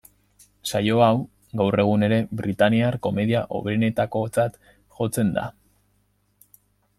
[0.69, 1.17] Saio hau,
[1.61, 4.59] gaur egun ere, britaniar komedia hoberenetakotzat
[5.01, 5.45] jotzen da.